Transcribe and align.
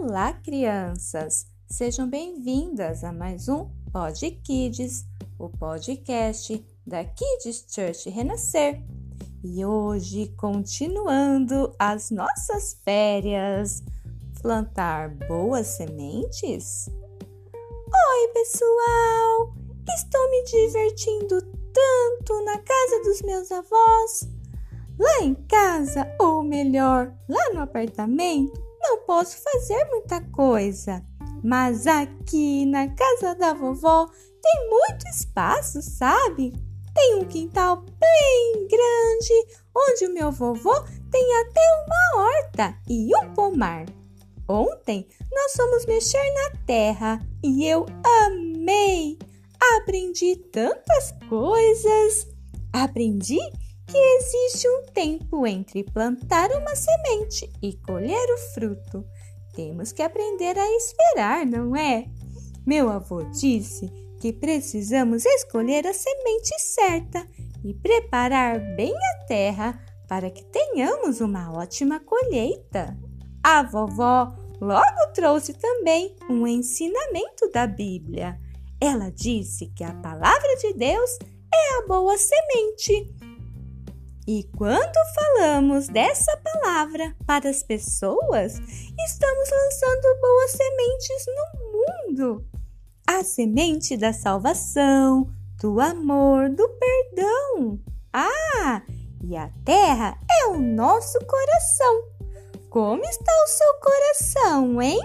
Olá, 0.00 0.32
crianças! 0.32 1.44
Sejam 1.68 2.08
bem-vindas 2.08 3.02
a 3.02 3.12
mais 3.12 3.48
um 3.48 3.68
Pod 3.92 4.30
Kids, 4.44 5.04
o 5.36 5.48
podcast 5.48 6.64
da 6.86 7.04
Kids 7.04 7.66
Church 7.68 8.08
Renascer. 8.08 8.80
E 9.42 9.64
hoje, 9.64 10.32
continuando 10.36 11.74
as 11.80 12.12
nossas 12.12 12.80
férias, 12.84 13.82
plantar 14.40 15.08
boas 15.26 15.66
sementes? 15.66 16.88
Oi, 17.52 18.28
pessoal! 18.32 19.52
Estou 19.96 20.30
me 20.30 20.44
divertindo 20.44 21.42
tanto 21.72 22.44
na 22.44 22.56
casa 22.56 23.02
dos 23.02 23.20
meus 23.22 23.50
avós. 23.50 24.28
Lá 24.96 25.24
em 25.24 25.34
casa, 25.34 26.06
ou 26.20 26.44
melhor, 26.44 27.12
lá 27.28 27.52
no 27.52 27.62
apartamento, 27.62 28.67
não 28.88 28.98
posso 29.04 29.36
fazer 29.42 29.84
muita 29.90 30.20
coisa. 30.30 31.04
Mas 31.44 31.86
aqui 31.86 32.64
na 32.66 32.88
casa 32.88 33.34
da 33.34 33.52
vovó 33.52 34.08
tem 34.42 34.70
muito 34.70 35.06
espaço, 35.08 35.82
sabe? 35.82 36.52
Tem 36.94 37.16
um 37.16 37.24
quintal 37.24 37.76
bem 37.76 38.66
grande, 38.66 39.56
onde 39.76 40.06
o 40.06 40.14
meu 40.14 40.32
vovô 40.32 40.74
tem 41.10 41.36
até 41.36 41.60
uma 41.86 42.22
horta 42.22 42.76
e 42.88 43.14
um 43.14 43.34
pomar. 43.34 43.84
Ontem 44.48 45.06
nós 45.30 45.52
fomos 45.52 45.84
mexer 45.86 46.32
na 46.32 46.58
terra 46.66 47.20
e 47.44 47.66
eu 47.66 47.84
amei. 48.24 49.18
Aprendi 49.76 50.36
tantas 50.50 51.12
coisas. 51.28 52.26
Aprendi 52.72 53.38
que 53.88 53.96
existe 53.96 54.68
um 54.68 54.84
tempo 54.92 55.46
entre 55.46 55.82
plantar 55.82 56.50
uma 56.50 56.76
semente 56.76 57.50
e 57.62 57.72
colher 57.78 58.28
o 58.34 58.38
fruto. 58.52 59.04
Temos 59.54 59.92
que 59.92 60.02
aprender 60.02 60.56
a 60.58 60.76
esperar, 60.76 61.46
não 61.46 61.74
é? 61.74 62.06
Meu 62.66 62.90
avô 62.90 63.22
disse 63.24 63.90
que 64.20 64.32
precisamos 64.32 65.24
escolher 65.24 65.86
a 65.86 65.94
semente 65.94 66.54
certa 66.58 67.26
e 67.64 67.72
preparar 67.72 68.60
bem 68.76 68.94
a 68.94 69.24
terra 69.26 69.80
para 70.06 70.30
que 70.30 70.44
tenhamos 70.44 71.20
uma 71.20 71.50
ótima 71.52 71.98
colheita. 72.00 72.96
A 73.42 73.62
vovó 73.62 74.36
logo 74.60 75.12
trouxe 75.14 75.54
também 75.54 76.14
um 76.28 76.46
ensinamento 76.46 77.50
da 77.52 77.66
Bíblia. 77.66 78.38
Ela 78.80 79.10
disse 79.10 79.68
que 79.74 79.82
a 79.82 79.94
palavra 79.94 80.56
de 80.56 80.74
Deus 80.74 81.18
é 81.52 81.78
a 81.78 81.86
boa 81.86 82.16
semente 82.18 83.14
e 84.28 84.44
quando 84.58 84.94
falamos 85.14 85.88
dessa 85.88 86.36
palavra 86.36 87.16
para 87.26 87.48
as 87.48 87.62
pessoas, 87.62 88.58
estamos 88.58 89.50
lançando 89.50 90.20
boas 90.20 90.50
sementes 90.50 91.24
no 91.26 91.72
mundo. 91.72 92.46
A 93.06 93.24
semente 93.24 93.96
da 93.96 94.12
salvação, 94.12 95.32
do 95.58 95.80
amor, 95.80 96.50
do 96.50 96.68
perdão. 96.68 97.80
Ah, 98.12 98.82
e 99.24 99.34
a 99.34 99.48
terra 99.64 100.20
é 100.42 100.48
o 100.48 100.58
nosso 100.58 101.18
coração. 101.20 102.02
Como 102.68 103.02
está 103.04 103.32
o 103.32 103.46
seu 103.46 103.74
coração, 103.80 104.82
hein? 104.82 105.00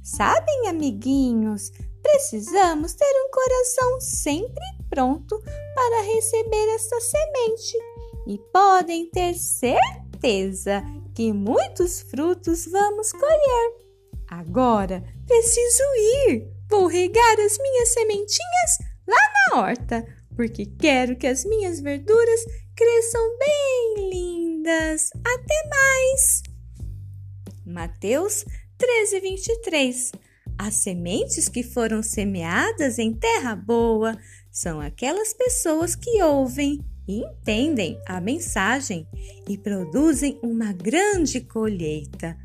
Sabem, 0.00 0.68
amiguinhos, 0.68 1.72
precisamos 2.00 2.94
ter 2.94 3.14
um 3.26 3.30
coração 3.32 4.00
sempre 4.00 4.64
pronto 4.88 5.42
para 5.74 6.02
receber 6.02 6.68
essa 6.76 7.00
semente 7.00 7.93
e 8.26 8.38
podem 8.52 9.08
ter 9.10 9.34
certeza 9.34 10.82
que 11.14 11.32
muitos 11.32 12.02
frutos 12.02 12.66
vamos 12.66 13.12
colher. 13.12 13.84
Agora 14.28 15.04
preciso 15.26 15.82
ir. 16.28 16.48
Vou 16.68 16.86
regar 16.86 17.40
as 17.40 17.58
minhas 17.58 17.90
sementinhas 17.90 18.78
lá 19.06 19.16
na 19.52 19.60
horta, 19.60 20.06
porque 20.34 20.66
quero 20.66 21.16
que 21.16 21.26
as 21.26 21.44
minhas 21.44 21.80
verduras 21.80 22.40
cresçam 22.74 23.38
bem 23.38 24.10
lindas. 24.10 25.10
Até 25.24 25.68
mais! 25.68 26.42
Mateus 27.64 28.44
13, 28.76 29.20
23 29.20 30.12
As 30.58 30.74
sementes 30.74 31.48
que 31.48 31.62
foram 31.62 32.02
semeadas 32.02 32.98
em 32.98 33.14
terra 33.14 33.54
boa 33.54 34.18
são 34.50 34.80
aquelas 34.80 35.32
pessoas 35.32 35.94
que 35.94 36.22
ouvem 36.22 36.80
entendem 37.06 38.00
a 38.06 38.20
mensagem 38.20 39.06
e 39.48 39.58
produzem 39.58 40.38
uma 40.42 40.72
grande 40.72 41.40
colheita. 41.40 42.36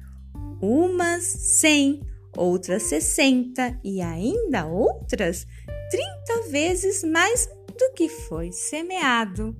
Umas 0.61 1.23
100, 1.23 2.01
outras 2.35 2.83
60 2.83 3.79
e 3.83 4.01
ainda 4.01 4.65
outras 4.65 5.45
30 5.89 6.49
vezes 6.49 7.03
mais 7.03 7.47
do 7.77 7.93
que 7.95 8.09
foi 8.09 8.51
semeado. 8.51 9.55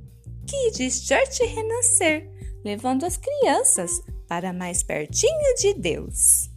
Kids 0.46 1.06
Church 1.06 1.44
Renascer, 1.44 2.30
levando 2.66 3.06
as 3.06 3.18
crianças 3.18 4.02
para 4.28 4.52
mais 4.52 4.84
pertinho 4.84 5.56
de 5.56 5.74
Deus. 5.74 6.50